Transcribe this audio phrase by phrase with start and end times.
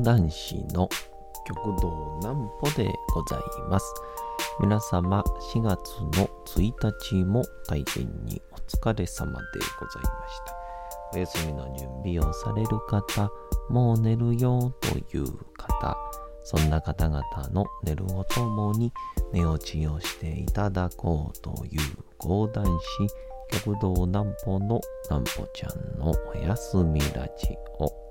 [0.00, 0.88] 講談師の
[1.46, 3.86] 極道南歩でございます。
[4.58, 5.22] 皆様、
[5.52, 6.72] 4月の1
[7.10, 8.54] 日も大変にお
[8.88, 9.38] 疲れ様で
[9.78, 10.56] ございました。
[11.12, 13.30] お休みの準備をされる方、
[13.68, 15.26] もう寝るよという
[15.58, 15.98] 方、
[16.44, 17.22] そんな方々
[17.52, 18.90] の寝るをともに
[19.34, 21.80] 寝落ちをしていただこうという
[22.16, 22.64] 講談
[23.50, 24.80] 師、極道南歩の
[25.10, 28.10] 南歩ちゃんのおやすみラジオ。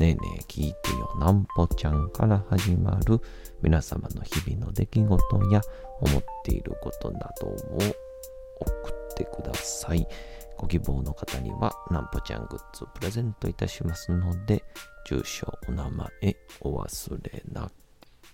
[0.00, 3.20] ねえねえ聞いてよなんぽちゃんから始まる
[3.60, 5.60] 皆様の日々の出来事や
[6.00, 7.54] 思っていることなどを
[8.60, 10.06] 送ってください。
[10.56, 14.64] ご希望の方にはなんぽちゃんグッズプレゼントいたしますので、
[15.06, 16.08] 住所、お名前
[16.62, 17.70] お忘れな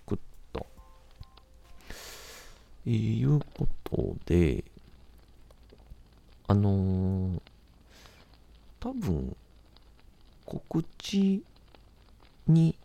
[0.05, 0.17] く
[0.53, 0.65] と。
[2.85, 4.63] いうことで、
[6.47, 7.41] あのー、
[8.79, 9.35] 多分、
[10.45, 11.43] 告知
[12.47, 12.75] に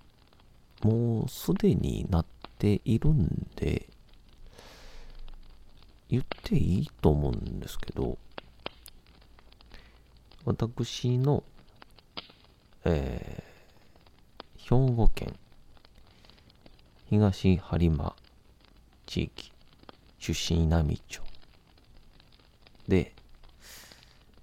[0.82, 2.26] もうすでになっ
[2.58, 3.88] ているんで、
[6.08, 8.18] 言っていいと思うんですけど、
[10.44, 11.44] 私の、
[12.84, 15.34] えー、兵庫県
[17.08, 18.16] 東播磨
[19.06, 19.52] 地域
[20.18, 21.20] 出身稲美町
[22.88, 23.12] で、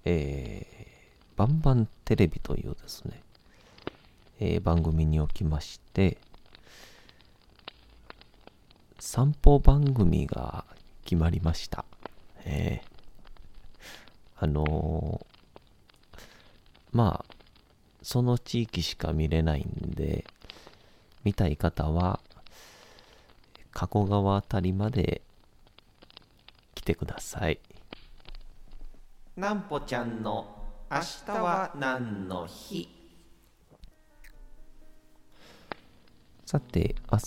[0.04, 3.22] えー、バンバンテレビというですね、
[4.40, 6.16] えー、番組におきまして、
[8.98, 10.64] 散歩番組が
[11.04, 11.84] 決まりました。
[12.44, 15.30] えー、あのー
[16.92, 17.34] まあ、
[18.02, 20.24] その地域しか見れないんで、
[21.22, 22.18] 見たい方は、
[23.72, 25.22] 加古川あたりまで
[26.74, 27.60] 来てください。
[29.36, 32.99] なんぽちゃんの明日は何の日？
[36.50, 37.18] さて、明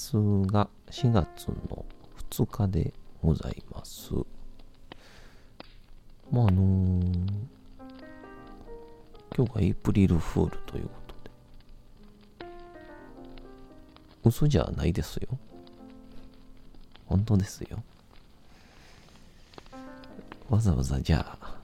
[0.44, 1.86] 日が4月の
[2.30, 4.12] 2日でございます。
[6.30, 7.32] まあ、あのー
[9.34, 11.16] 今日がエイプリルフールということ
[12.44, 12.48] で。
[14.26, 15.40] 嘘じゃないですよ。
[17.06, 17.82] 本当ですよ。
[20.50, 21.56] わざわざじゃあ、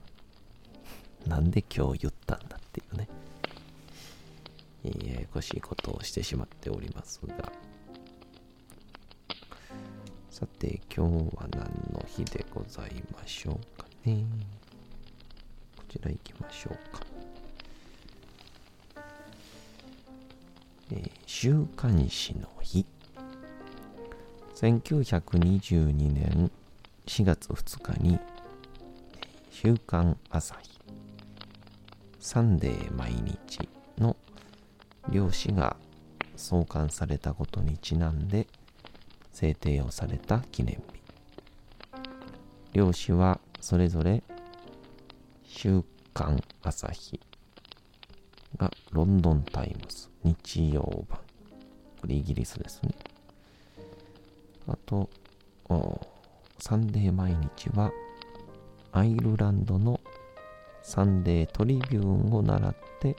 [1.26, 3.06] なんで今日言ったんだっていうね。
[4.82, 7.52] ややこしいことをしてしまっておりますが。
[10.30, 14.24] さて、今日は何の日でございましょうかね。
[15.76, 17.02] こちら行きましょうか。
[20.92, 22.84] えー週刊誌の日
[24.56, 26.50] 1922年
[27.06, 28.18] 4月2日に
[29.50, 30.78] 「週刊朝日」
[32.20, 33.66] 「サンデー毎日」
[35.10, 35.76] の両紙が
[36.36, 38.46] 創刊されたことにちなんで
[39.32, 40.82] 制定をされた記念日。
[42.72, 44.22] 両誌はそれぞれ
[45.44, 45.82] 「週
[46.14, 47.20] 刊朝日」
[48.56, 51.18] がロンドンタイムズ日曜版。
[52.00, 52.94] これイギリスですね。
[54.66, 55.10] あと
[56.58, 57.90] サンデー毎日は
[58.92, 60.00] アイルランドの
[60.82, 63.16] サンデートリビューンを倣って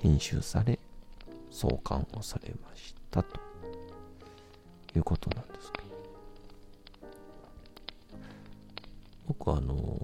[0.00, 0.78] 編集され
[1.54, 3.38] 創刊をされましたと。
[4.96, 5.86] いうことなんですけど。
[9.28, 10.00] 僕あの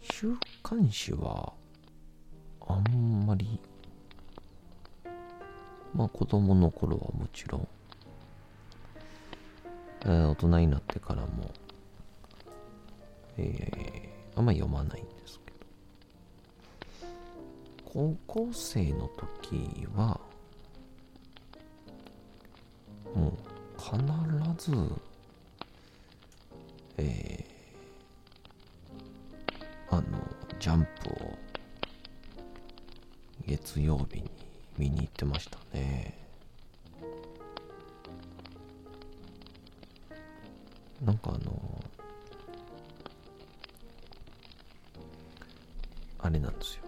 [0.00, 1.52] 週刊誌は
[2.66, 3.60] あんまり
[5.94, 7.68] まあ子供の頃はもちろん、
[10.04, 11.50] えー大人になってからも、
[13.36, 15.38] えーあんまり読まないんです
[17.92, 20.18] 高校生の時は
[23.14, 23.34] もう
[23.78, 24.72] 必ず
[26.96, 30.02] えーあの
[30.58, 31.38] ジャンプを
[33.46, 34.30] 月曜日に
[34.78, 36.16] 見に行ってましたね。
[41.04, 41.84] なんかあの
[46.20, 46.84] あれなんですよ。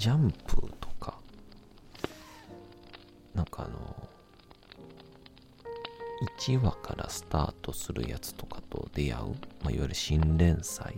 [0.00, 1.18] ジャンプとか、
[3.34, 4.08] なんかあの、
[6.38, 9.24] 1話からスタートするやつとかと出会う、
[9.62, 10.96] まあ、いわゆる新連載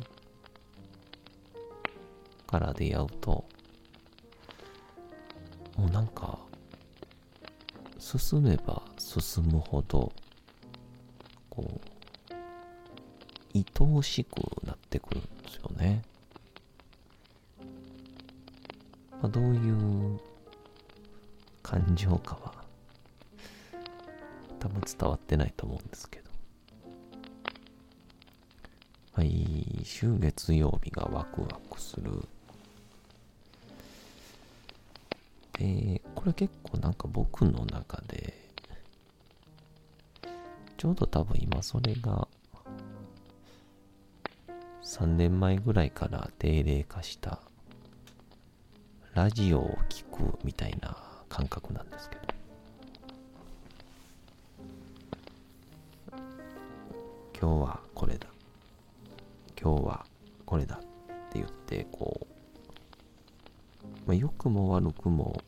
[2.46, 3.44] から出会うと、
[5.76, 6.38] もうなんか、
[7.98, 10.12] 進めば進むほど、
[11.50, 11.80] こ
[12.30, 12.32] う、
[13.52, 16.02] 愛おしくなってくるんですよね。
[19.22, 20.20] まあ、どういう
[21.62, 22.52] 感情かは、
[24.58, 26.30] 多分伝わってないと思うんですけど。
[29.14, 32.10] 毎週月曜日がワクワクする。
[35.52, 38.34] で、これ結構なんか僕の中で、
[40.76, 42.26] ちょうど多分今それが、
[44.82, 47.38] 3年前ぐらいから定例化した
[49.14, 50.96] ラジオを聴くみたいな
[51.28, 52.22] 感覚なんですけど
[57.38, 58.26] 今日はこれだ
[59.60, 60.06] 今日は
[60.46, 60.86] これだって
[61.34, 65.42] 言ってこう、まあ、良くも悪くも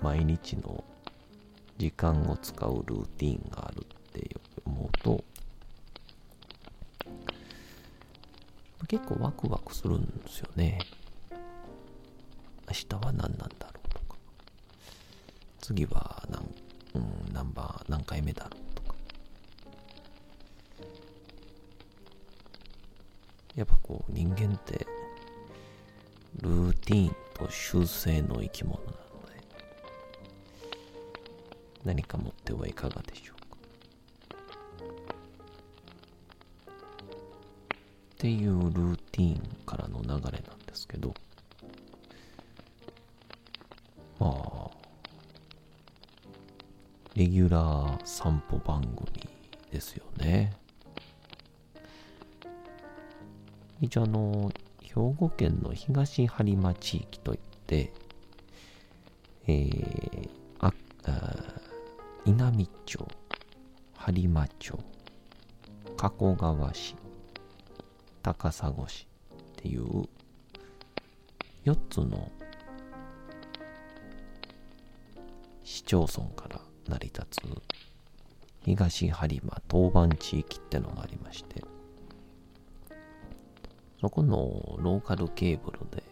[0.00, 0.84] 毎日の
[1.76, 5.24] 時間を使うルーティンがあるって思うと
[8.86, 10.78] 結構ワクワクするんですよね。
[12.68, 14.16] 明日は何なんだろうとか、
[15.60, 16.42] 次は何、
[16.94, 18.94] うん、何番、何回目だろうとか。
[23.56, 24.86] やっぱこう人間って
[26.42, 28.98] ルーティーンと修正の生き物なので
[31.84, 33.56] 何か持ってはいかがでしょうか
[38.14, 41.14] っていうルーティーンからの流れなんですけど
[47.18, 49.28] レギュラー散歩番組
[49.72, 50.52] ですよね。
[53.80, 57.92] 一応あの、兵庫県の東播磨地域といって、
[59.48, 60.28] えー、
[60.60, 60.72] あ、
[61.06, 61.34] あ
[62.24, 63.04] 稲美町、
[63.96, 64.78] 播磨町、
[65.96, 66.94] 加古川市、
[68.22, 70.04] 高砂市っていう
[71.64, 72.30] 4つの
[75.64, 76.57] 市町村から
[76.88, 77.40] 成り立つ
[78.64, 81.62] 東播磨当番地域ってのがありまして
[84.00, 86.02] そこのローカルケーブルで、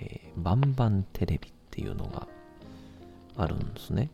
[0.00, 2.28] えー、バンバンテレビっていうのが
[3.36, 4.10] あるんですね。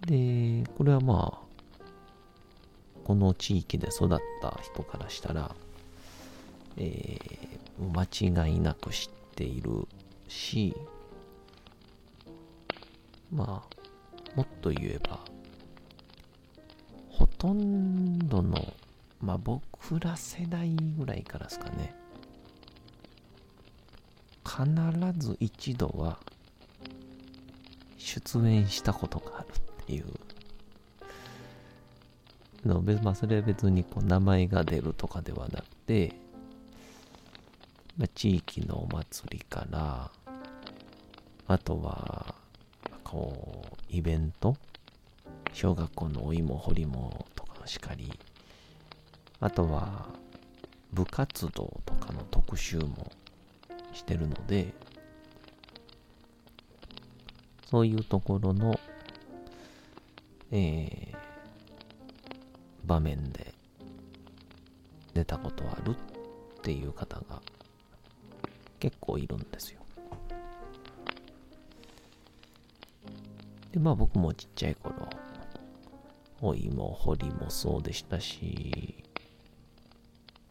[0.00, 1.44] でこれはまあ
[3.04, 5.54] この地域で育った人からしたら、
[6.76, 9.86] えー、間違いなく知っている
[10.28, 10.74] し
[13.34, 15.18] まあ、もっと言えば、
[17.10, 18.72] ほとんどの、
[19.20, 21.94] まあ僕ら世代ぐらいからですかね、
[24.44, 24.64] 必
[25.18, 26.18] ず一度は
[27.98, 29.46] 出演したことがある
[29.82, 30.04] っていう
[32.64, 36.12] の別まあそれは別にこう名前が出るとかではなくて、
[37.98, 40.10] まあ、地域のお祭りから
[41.46, 42.33] あとは
[43.14, 44.56] こう、イベント？
[45.52, 48.12] 小学校のお芋掘りもとかのしかり、
[49.38, 50.06] あとは
[50.92, 53.12] 部活動とかの特集も
[53.92, 54.74] してるので、
[57.70, 58.80] そういうところの、
[60.50, 61.16] えー、
[62.84, 63.54] 場面で
[65.14, 65.96] 出たことあるっ
[66.62, 67.40] ていう方が
[68.80, 69.83] 結構いるんですよ。
[73.74, 74.94] で、まあ僕もちっちゃい頃、
[76.40, 79.02] お芋掘りもそうでしたし、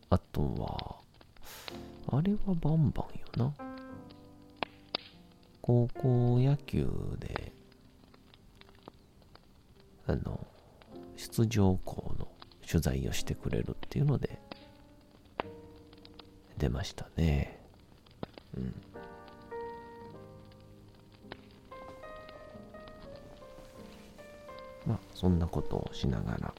[0.10, 0.98] あとは、
[2.18, 3.54] あれはバンバンよな。
[5.62, 6.86] 高校野球
[7.18, 7.54] で、
[10.06, 10.46] あの、
[11.16, 12.28] 出場校の
[12.68, 14.38] 取材をしてくれるっていうので、
[16.58, 17.58] 出ましたね。
[18.58, 18.93] うん。
[24.86, 26.54] まあそんなことをしながら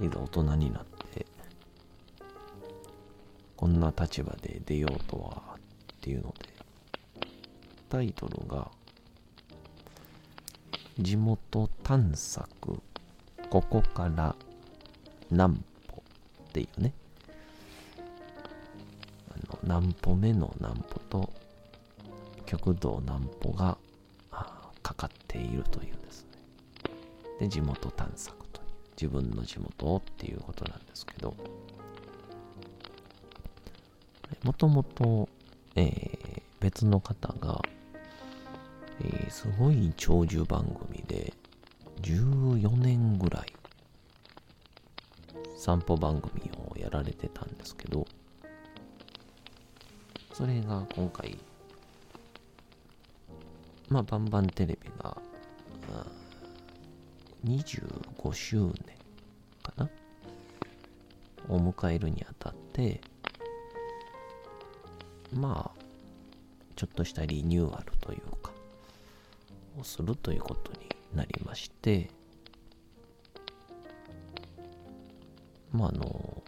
[0.00, 1.26] いざ大人になって
[3.56, 5.60] こんな立場で出ようとはっ
[6.00, 6.48] ていうので
[7.88, 8.70] タイトルが
[10.98, 12.82] 地元探索
[13.50, 14.34] ここから
[15.30, 16.02] 南歩
[16.48, 16.92] っていうね。
[19.30, 19.34] あ
[19.66, 21.32] の何歩目の何歩と
[22.46, 23.78] 極道何歩が
[24.82, 26.30] かかっているというですね。
[27.40, 28.66] で、地元探索という、
[29.00, 31.34] 自分の地元をっていうことなんですけど、
[34.44, 35.28] もともと、
[35.76, 37.62] えー、別の方が、
[39.00, 41.32] えー、すごい長寿番組で、
[42.02, 43.46] 14年ぐらい、
[45.56, 48.04] 散歩番組をやられてたんですけど、
[50.32, 51.38] それが今回、
[53.92, 55.18] まあ、バンバンテレビが、
[57.44, 58.72] 25周年
[59.62, 59.90] かな？
[61.48, 63.02] を迎えるにあたって、
[65.34, 65.82] まあ、
[66.74, 68.52] ちょっとしたリニューアルというか、
[69.78, 72.08] をするということになりまして、
[75.70, 76.42] まあ、あの、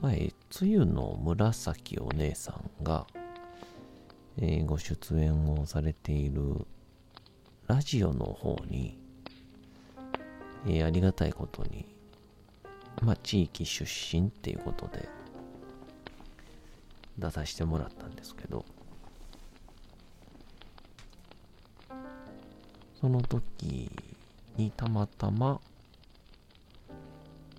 [0.00, 3.04] 前、つゆの紫お姉さんが、
[4.40, 6.64] えー、ご出演をされている
[7.66, 8.96] ラジオの方に、
[10.66, 11.86] えー、ありがたいことに、
[13.02, 15.08] まあ、地域出身っていうことで
[17.18, 18.64] 出させてもらったんですけど、
[23.00, 23.90] その時
[24.56, 25.60] にたまたま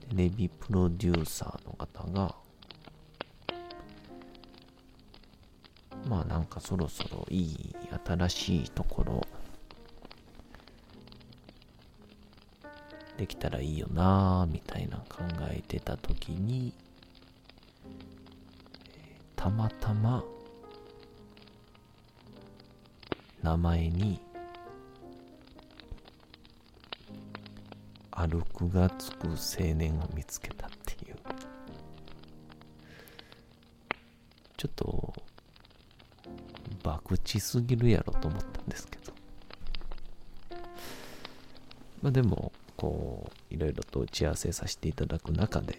[0.09, 2.35] テレビプロデューサーの方が、
[6.09, 9.27] まあなんかそろそろいい新しいところ
[13.15, 16.73] できたらいいよなみたいな考えてた時に
[19.35, 20.23] たまたま
[23.43, 24.19] 名前に
[28.09, 31.15] 歩くがつく青年を見つけたっていう。
[34.57, 35.13] ちょっと
[36.83, 39.13] 博打すぎるやろと思ったんですけど。
[42.01, 45.77] まあでも、こう、いろいろと打ち合わせさせていただく中で、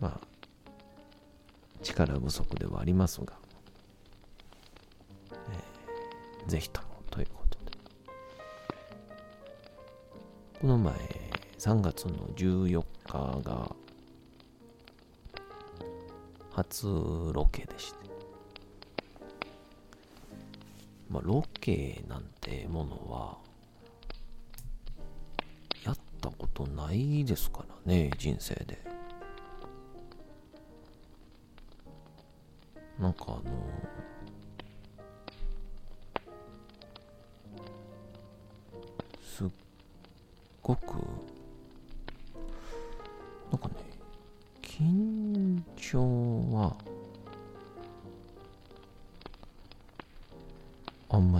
[0.00, 0.20] まあ、
[1.82, 3.32] 力不足ではありますが、
[5.32, 7.78] えー、ぜひともということで。
[10.60, 10.94] この前、
[11.58, 13.74] 3月の14日が、
[16.52, 16.86] 初
[17.32, 18.09] ロケでして、
[21.10, 23.38] まあ、ロケなんてものは、
[25.84, 28.78] やったことないですからね、人生で。
[33.00, 33.42] なんかあの
[39.24, 39.48] すっ
[40.62, 40.98] ごく、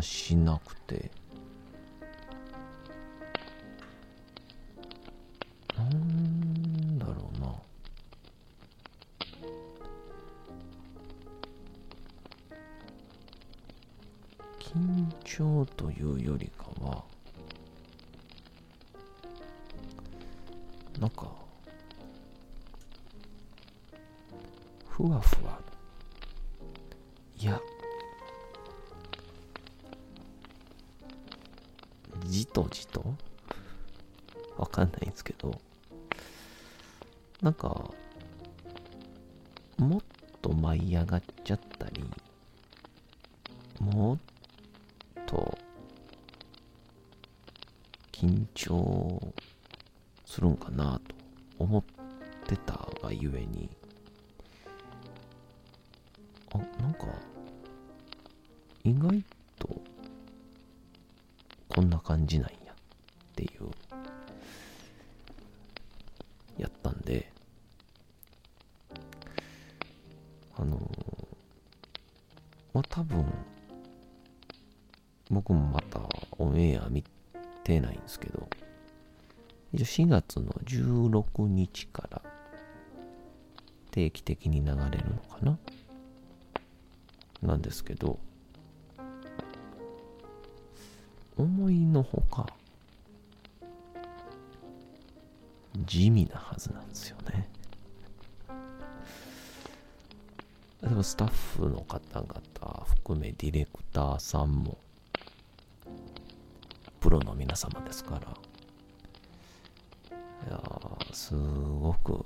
[0.02, 1.11] しなくて。
[34.60, 35.58] わかんないんですけど、
[37.40, 37.90] なんか、
[39.78, 40.02] もっ
[40.42, 42.04] と舞い上がっちゃったり、
[43.78, 44.18] もっ
[45.24, 45.58] と
[48.12, 49.32] 緊張
[50.26, 51.14] するんかなと
[51.58, 51.82] 思っ
[52.46, 53.70] てたがゆえに、
[56.52, 57.06] あ、なんか、
[58.84, 59.24] 意外
[59.58, 59.80] と
[61.66, 62.76] こんな感じなんやっ
[63.34, 63.89] ていう
[70.60, 70.78] あの
[72.74, 73.24] まあ多分
[75.30, 76.00] 僕もまた
[76.38, 77.02] オンエア見
[77.64, 78.46] てないんですけど
[79.72, 82.22] 一応4月の16日から
[83.90, 85.58] 定期的に流れるのかな？
[87.42, 88.18] なんですけど
[91.38, 92.46] 思いのほか
[95.86, 97.48] 地味なはずなんですよね。
[100.82, 104.78] 例えばスタッフの方々含めディレクターさんも
[107.00, 108.20] プロの皆様ですから。
[110.46, 110.58] いや
[111.12, 112.25] すごく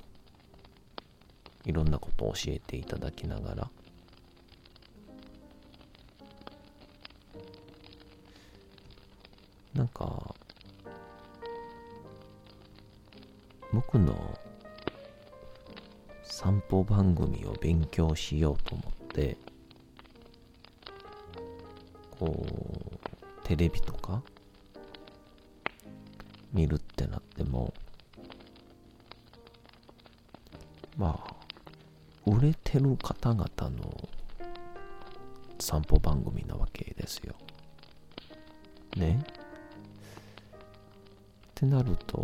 [1.65, 3.69] いろんなことを教えていただきながら、
[17.65, 19.37] 勉強しようと思って、
[22.11, 24.21] こう、テレビとか
[26.53, 27.73] 見るってなっても、
[30.95, 31.35] まあ、
[32.29, 34.09] 売れてる方々の
[35.57, 37.33] 散歩番組なわけですよ。
[38.95, 39.31] ねっ
[41.55, 42.15] てなると、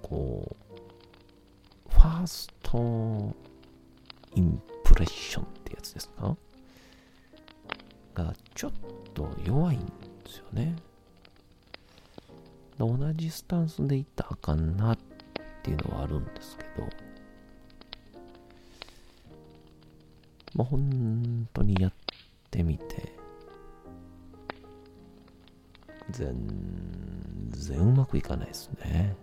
[0.00, 0.56] こ
[1.90, 3.47] う、ファースト
[4.34, 6.36] インプレッションってやつですか？
[8.14, 8.72] がちょっ
[9.14, 9.92] と弱いんで
[10.26, 10.76] すよね。
[12.78, 14.98] 同じスタンスでいったらあかんなっ
[15.62, 16.88] ていうのはあるんですけど、
[20.54, 21.92] まあ、本当にやっ
[22.50, 23.12] てみて、
[26.10, 26.34] 全
[27.50, 29.16] 然うまくいかないですね。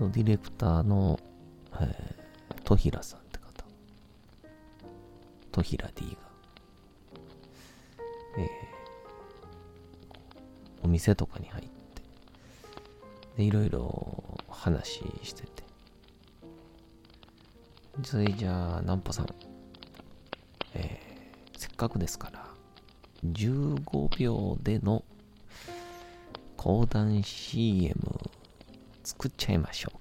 [0.00, 1.20] ディレクターの、
[1.82, 3.64] えー、戸平さんって方。
[5.50, 6.10] 戸平 D が、
[8.38, 8.46] えー、
[10.84, 11.70] お店とかに入って、
[13.36, 15.62] で、いろいろ話してて、
[18.04, 19.26] それじゃあ、ナンポさん、
[20.74, 22.46] えー、せっかくですから、
[23.24, 25.04] 15秒での
[26.56, 27.94] 講談 CM
[29.04, 29.98] 作っちゃいましょう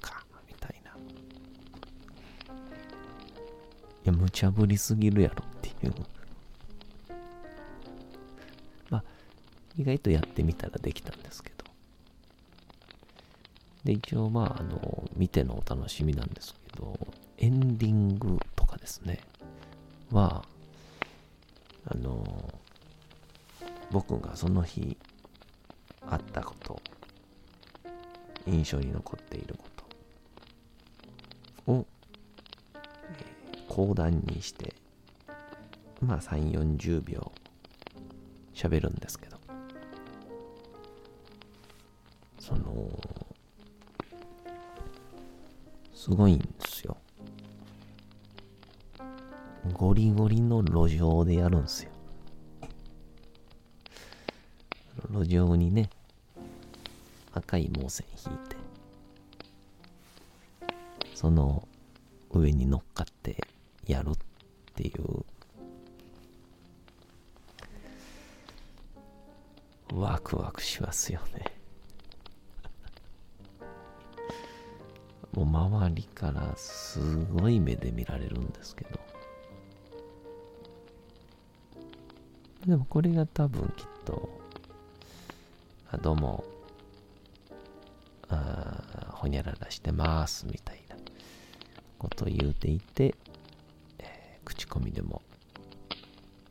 [4.04, 5.94] いや、無茶ぶりすぎるやろっていう。
[8.90, 9.04] まあ、
[9.78, 11.66] 意外とやってみたらできたんですけど。
[13.84, 16.98] で、一応まあ、あの、見てのお楽しみなんですけど、
[17.38, 19.20] エンディングとかですね、
[20.12, 20.46] は、
[21.86, 22.54] あの、
[23.92, 24.98] 僕がその日
[26.08, 26.82] あったこと、
[28.48, 29.64] 印象に残っているこ
[31.66, 31.86] とを、
[33.72, 34.74] 講談にして、
[36.02, 37.32] まあ3、40秒
[38.54, 39.38] 喋るんですけど、
[42.38, 42.90] その、
[45.94, 46.98] すごいんですよ。
[49.72, 51.92] ゴリゴリの路上でやるんですよ。
[55.10, 55.90] 路上にね、
[57.32, 58.58] 赤い毛線引いて、
[61.16, 61.66] その
[62.32, 63.51] 上に乗っかって
[63.92, 64.14] やるっ
[64.76, 65.26] ていう、
[69.94, 71.46] ワクワクしますよね。
[75.34, 79.00] もう周りからすごい目で見られるんですけど。
[82.66, 84.42] でもこれが多分きっと
[85.94, 86.46] あどうも、
[88.30, 90.96] あほにゃららしてますみたいな
[91.98, 93.14] ことを言うていて、
[94.72, 95.22] コミでも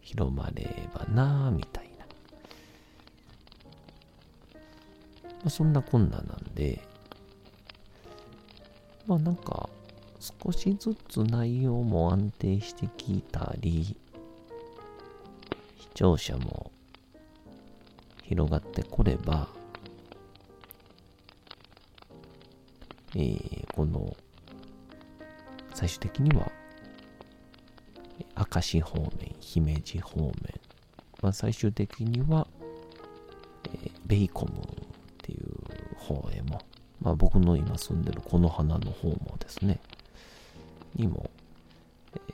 [0.02, 2.04] 広まればなみたいな。
[5.24, 6.82] まあ、そんなこんななんで、
[9.06, 9.70] まあなんか
[10.20, 13.96] 少しずつ内容も安定してきたり、
[15.78, 16.70] 視聴者も
[18.22, 19.48] 広がってこれば、
[23.14, 24.14] えー、この、
[25.74, 26.49] 最終的には、
[28.52, 30.32] 明石方面、姫路方面、
[31.22, 32.46] まあ、最終的には、
[33.64, 34.56] えー、ベイコムっ
[35.22, 36.62] ていう方へも、
[37.02, 39.80] まあ、僕の今住んでるこの花の方もですね、
[40.94, 41.30] にも、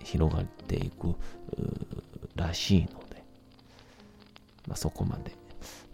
[0.02, 1.14] 広がっていく
[2.34, 3.22] らしいので、
[4.68, 5.32] まあ、そこまで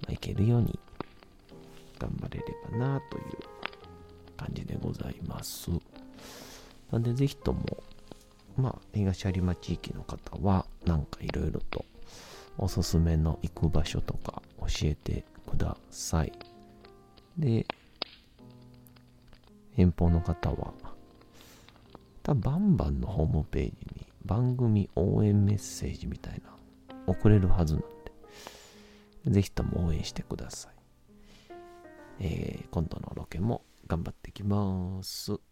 [0.02, 0.78] まあ、いけるように
[1.98, 3.24] 頑張れればなという
[4.36, 5.70] 感じでございます。
[6.90, 7.81] なんでぜひとも、
[8.56, 11.84] まあ、東有馬地域の方は、なんかいろいろと
[12.58, 16.32] おすすめの行く場所とか教えてください。
[17.38, 17.66] で、
[19.76, 20.74] 遠方の方は、
[22.22, 26.52] 多分バンバンのホームページに番組応援メッセージみたいな
[27.06, 30.72] 送れるはずなんでぜひとも応援してください。
[32.20, 35.51] えー、今度のロケも頑張ってきます。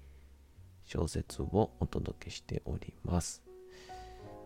[0.91, 3.41] 小説をお届けしております。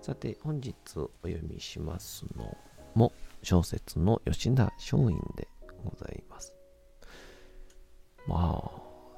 [0.04, 2.56] さて、本日お読みしますの
[2.94, 5.48] も小説の吉田松陰で
[5.84, 6.56] ございます。
[8.28, 8.72] まあ、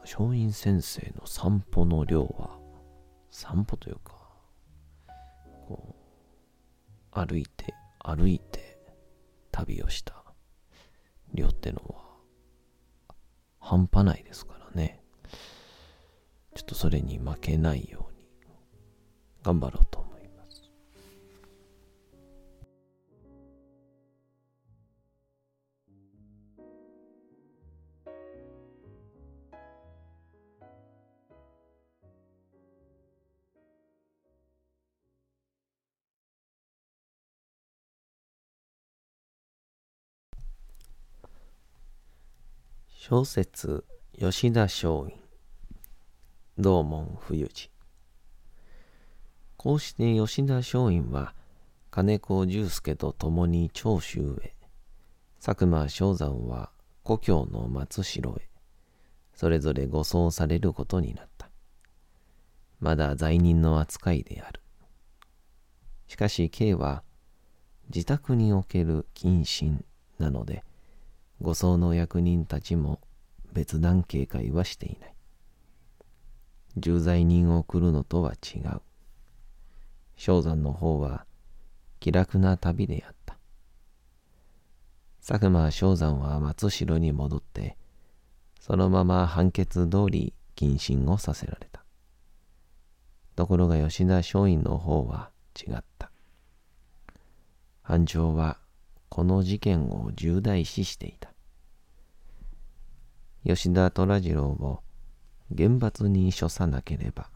[0.03, 2.57] 松陰先生の散歩の量は、
[3.29, 4.13] 散歩というか、
[5.67, 5.97] こ
[7.13, 8.79] う、歩いて、歩いて、
[9.51, 10.23] 旅をした
[11.33, 13.15] 量ってのは、
[13.59, 14.56] 半端ないですか。
[16.57, 18.25] ちょっとそれに負けないように
[19.43, 20.71] 頑張ろうと思います。
[42.87, 43.85] 小説
[44.17, 45.26] 吉田松陰
[46.59, 47.69] 道門冬治。
[49.57, 51.35] こうして吉田松陰は
[51.91, 54.55] 金子重介と共に長州へ、
[55.43, 56.71] 佐久間正山は
[57.03, 58.49] 故郷の松代へ、
[59.35, 61.49] それぞれ護送されることになった。
[62.79, 64.61] まだ罪人の扱いである。
[66.07, 67.03] しかし K は
[67.93, 69.85] 自宅における謹慎
[70.17, 70.63] なので、
[71.39, 72.99] 護送の役人たちも
[73.53, 75.16] 別段警戒はしていない。
[76.79, 78.81] 重罪人を送るのとは違う。
[80.15, 81.25] 正山の方は
[81.99, 83.37] 気楽な旅であった。
[85.25, 87.77] 佐久間正山は松代に戻って、
[88.59, 91.83] そのまま判決通り謹慎をさせられた。
[93.35, 96.11] ところが吉田松陰の方は違った。
[97.81, 98.57] 班長は
[99.09, 101.33] この事件を重大視していた。
[103.45, 104.81] 吉田虎次郎を
[105.51, 107.29] 厳罰に処さなければ、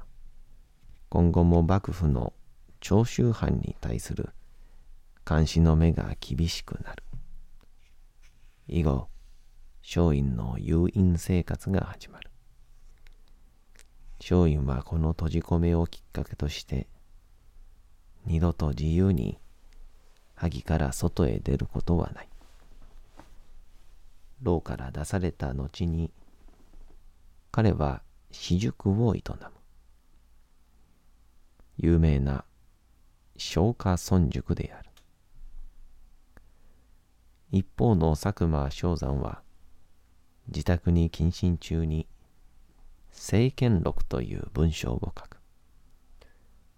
[1.10, 2.34] 今後も幕府の
[2.80, 4.30] 長州藩に対する
[5.28, 7.04] 監視の目が厳しくなる。
[8.68, 9.08] 以後、
[9.84, 12.30] 松陰の誘引生活が始まる。
[14.20, 16.88] 松陰はこの閉じ込めをきっかけとして、
[18.26, 19.40] 二度と自由に
[20.36, 22.30] 萩から外へ出ることはない。
[24.42, 26.12] 牢から出された後に
[27.52, 29.36] 彼は私塾を営む。
[31.78, 32.46] 有名な
[33.36, 34.90] 松下村塾である。
[37.52, 39.42] 一方の佐久間正山は
[40.48, 42.08] 自宅に謹慎中に
[43.12, 45.38] 政権録という文章を書く。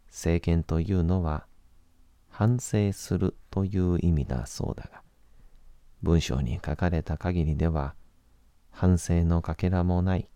[0.07, 1.45] 政権というのは
[2.29, 5.03] 反省するという意味だそうだが、
[6.01, 7.93] 文章に書かれた限りでは
[8.71, 10.27] 反省のかけらもない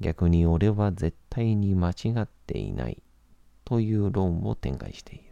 [0.00, 3.02] 逆に俺は絶対に間違っていない
[3.64, 5.24] という論を展開している。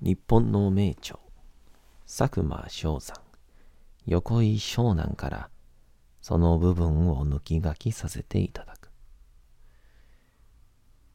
[0.00, 1.18] 日本の名著、
[2.06, 3.16] 佐久間翔さん、
[4.06, 5.50] 横井湘南から
[6.20, 8.90] その部分を抜き書きさせていただく。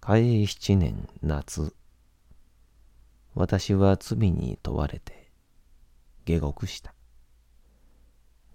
[0.01, 1.75] 嘉永七年夏、
[3.35, 5.29] 私は罪に問われて
[6.25, 6.93] 下獄した。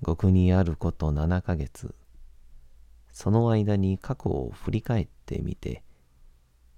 [0.02, 1.94] 獄にあること七ヶ月、
[3.14, 5.84] その間に過去を振り返ってみて、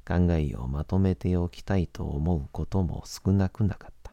[0.07, 4.12] 考えをまとめておきたいと思うことも少なくなかった。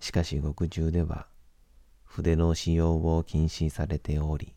[0.00, 1.26] しかし獄中では、
[2.04, 4.54] 筆の使用を禁止されており、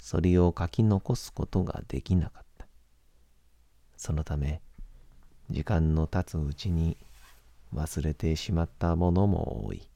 [0.00, 2.66] それを書き残すことができなかった。
[3.96, 4.60] そのため、
[5.48, 6.96] 時間の経つうちに
[7.72, 9.88] 忘れてしまったものも多い。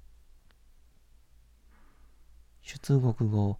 [2.62, 3.58] 出国後、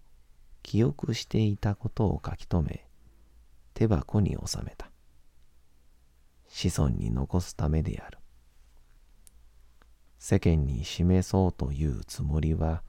[0.65, 2.89] 記憶していたことを書き留め、
[3.75, 4.91] 手箱に収めた。
[6.49, 8.19] 子孫に残すためである。
[10.19, 12.83] 世間に示そうというつもりは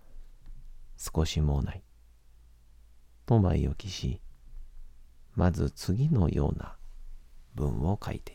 [0.97, 1.83] 少しもない。
[3.25, 4.21] と前置きし、
[5.35, 6.77] まず次のような
[7.55, 8.34] 文を書いてい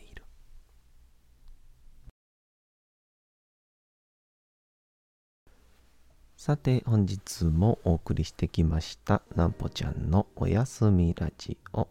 [6.43, 11.87] さて本日もお送りしてきましたなんぽちゃんのおやすみラジオ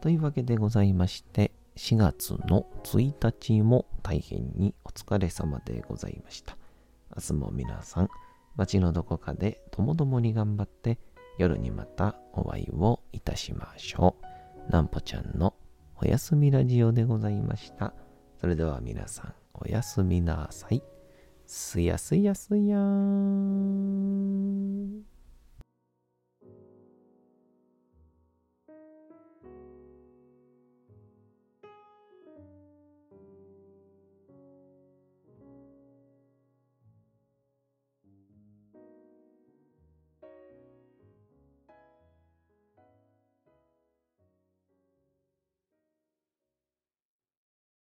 [0.00, 6.56] というわけでございまして、4月の1日も大変にお疲れ様でございました。
[7.14, 8.08] 明日も皆さん、
[8.56, 10.98] 街のどこかでともどもに頑張って、
[11.38, 14.16] 夜にまたお会いをいたしましょ
[14.68, 14.72] う。
[14.72, 15.54] なんぽちゃんの
[16.02, 17.94] おやすみラジオでございました。
[18.40, 20.82] それでは皆さん、おやすみなさい。
[21.46, 25.15] すやすやすやーん。